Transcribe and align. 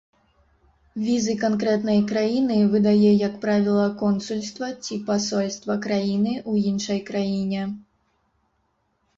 Візы 1.07 1.33
канкрэтнай 1.41 1.99
краіны 2.11 2.57
выдае 2.71 3.11
як 3.27 3.35
правіла 3.43 3.85
консульства 4.01 4.67
ці 4.87 4.95
пасольства 5.11 5.73
краіны 5.87 6.33
ў 6.51 6.75
іншай 6.75 6.99
краіне. 7.11 7.61